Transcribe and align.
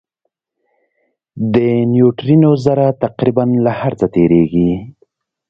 د 1.53 1.55
نیوټرینو 1.91 2.51
ذره 2.65 2.85
تقریباً 3.03 3.43
له 3.65 3.71
هر 3.79 3.93
څه 3.99 4.05
تېرېږي. 4.15 4.71